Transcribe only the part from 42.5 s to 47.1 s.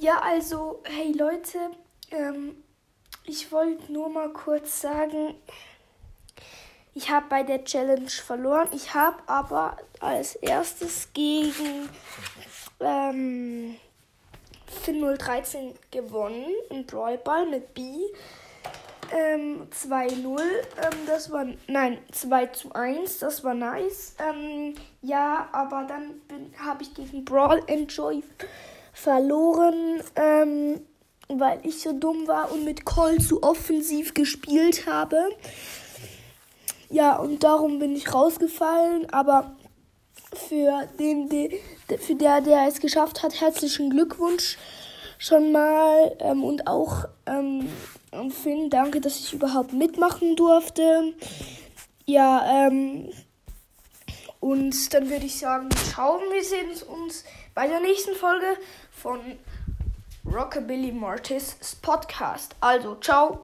es geschafft hat, herzlichen Glückwunsch schon mal ähm, und auch